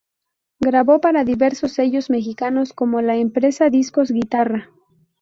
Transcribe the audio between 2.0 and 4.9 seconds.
mexicanos como la empresa Discos Guitarra.